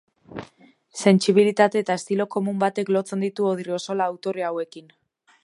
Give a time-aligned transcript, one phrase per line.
[1.03, 4.91] Sentsibilitate eta estilo komun batek lotzen ditu Odriozola autore hauekin.